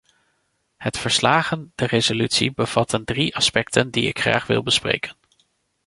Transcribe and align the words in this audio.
Het 0.77 0.97
verslagen 0.97 1.71
de 1.75 1.85
resolutie 1.85 2.51
bevatten 2.53 3.05
drie 3.05 3.35
aspecten 3.35 3.91
die 3.91 4.07
ik 4.07 4.19
graag 4.19 4.47
wil 4.47 4.63
bespreken. 4.63 5.15